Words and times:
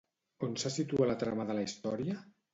On 0.47 0.55
se 0.63 0.71
situa 0.77 1.11
la 1.11 1.19
trama 1.25 1.47
de 1.53 1.59
la 1.61 1.67
història? 1.69 2.19